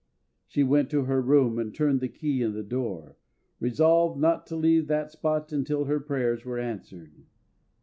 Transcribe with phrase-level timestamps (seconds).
[0.47, 3.17] She went to her room and turned the key in the door,
[3.59, 7.27] resolved not to leave that spot until her prayers were answered.